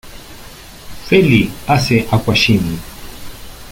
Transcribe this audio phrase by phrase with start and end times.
[1.05, 2.65] Feli hace aquagym.